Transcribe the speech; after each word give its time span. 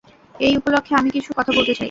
এই 0.39 0.53
উপলক্ষে, 0.57 0.93
আমি 0.95 1.09
কিছু 1.11 1.29
কথা 1.37 1.51
বলতে 1.51 1.71
চাই। 1.71 1.79